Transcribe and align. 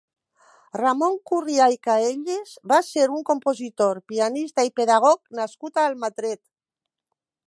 Ramon 0.77 1.17
Currià 1.31 1.65
i 1.73 1.77
Caelles 1.87 2.55
va 2.71 2.79
ser 2.87 3.05
un 3.17 3.27
compositor, 3.29 3.99
pianista 4.13 4.67
i 4.71 4.75
pedagog 4.81 5.21
nascut 5.41 5.79
a 5.79 5.85
Almatret. 5.91 6.43